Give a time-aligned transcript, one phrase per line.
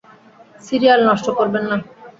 [0.61, 1.77] Serial নষ্ট করবেন না।